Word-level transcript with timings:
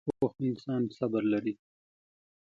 پوخ 0.19 0.33
انسان 0.47 0.83
صبر 0.97 1.23
لري 1.31 1.53